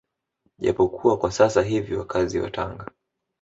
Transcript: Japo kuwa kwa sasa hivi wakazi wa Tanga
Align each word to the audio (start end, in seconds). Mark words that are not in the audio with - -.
Japo 0.59 0.89
kuwa 0.89 1.17
kwa 1.17 1.31
sasa 1.31 1.61
hivi 1.63 1.95
wakazi 1.95 2.39
wa 2.39 2.49
Tanga 2.51 2.91